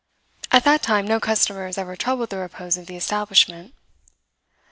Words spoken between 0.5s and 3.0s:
At that time no customers ever troubled the repose of the